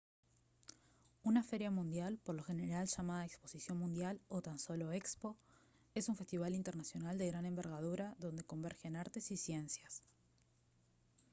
[1.23, 5.37] una feria mundial por lo general llamada exposición mundial o tan solo expo
[5.93, 10.01] es un festival internacional de gran envergadura donde convergen artes y ciencias